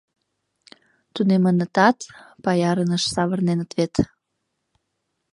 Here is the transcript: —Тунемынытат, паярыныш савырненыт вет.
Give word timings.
—Тунемынытат, 1.13 1.97
паярыныш 2.43 3.03
савырненыт 3.13 3.71
вет. 3.77 3.93